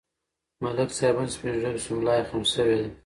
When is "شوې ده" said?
2.53-2.89